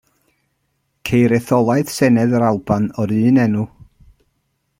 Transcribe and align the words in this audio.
Ceir 1.09 1.35
etholaeth 1.37 1.93
Senedd 1.97 2.33
yr 2.39 2.47
Alban 2.49 2.89
o'r 3.05 3.15
un 3.21 3.39
enw. 3.45 3.69